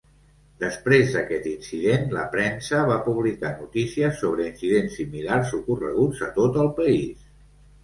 [0.61, 6.75] Després d'aquest incident, la premsa va publicar notícies sobre incidents similars ocorreguts a tot el
[6.83, 7.33] país.